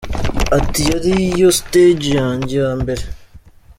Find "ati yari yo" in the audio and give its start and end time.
0.57-1.49